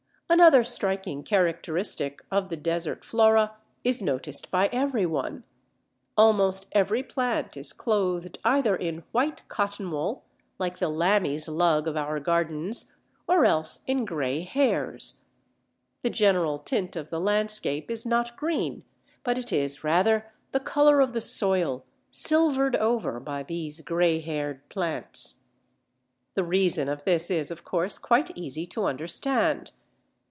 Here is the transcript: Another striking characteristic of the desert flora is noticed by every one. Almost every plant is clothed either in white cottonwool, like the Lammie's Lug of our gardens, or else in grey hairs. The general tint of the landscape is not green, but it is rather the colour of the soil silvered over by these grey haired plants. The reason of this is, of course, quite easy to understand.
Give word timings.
Another 0.33 0.63
striking 0.63 1.23
characteristic 1.23 2.21
of 2.31 2.47
the 2.47 2.55
desert 2.55 3.03
flora 3.03 3.57
is 3.83 4.01
noticed 4.01 4.49
by 4.49 4.67
every 4.71 5.05
one. 5.05 5.43
Almost 6.15 6.67
every 6.71 7.03
plant 7.03 7.57
is 7.57 7.73
clothed 7.73 8.39
either 8.45 8.73
in 8.73 9.03
white 9.11 9.43
cottonwool, 9.49 10.21
like 10.57 10.79
the 10.79 10.87
Lammie's 10.87 11.49
Lug 11.49 11.85
of 11.85 11.97
our 11.97 12.21
gardens, 12.21 12.93
or 13.27 13.43
else 13.43 13.83
in 13.87 14.05
grey 14.05 14.39
hairs. 14.43 15.21
The 16.01 16.09
general 16.09 16.59
tint 16.59 16.95
of 16.95 17.09
the 17.09 17.19
landscape 17.19 17.91
is 17.91 18.05
not 18.05 18.37
green, 18.37 18.85
but 19.25 19.37
it 19.37 19.51
is 19.51 19.83
rather 19.83 20.31
the 20.53 20.61
colour 20.61 21.01
of 21.01 21.11
the 21.11 21.19
soil 21.19 21.83
silvered 22.09 22.77
over 22.77 23.19
by 23.19 23.43
these 23.43 23.81
grey 23.81 24.21
haired 24.21 24.69
plants. 24.69 25.43
The 26.35 26.45
reason 26.45 26.87
of 26.87 27.03
this 27.03 27.29
is, 27.29 27.51
of 27.51 27.65
course, 27.65 27.97
quite 27.97 28.31
easy 28.37 28.65
to 28.67 28.85
understand. 28.85 29.71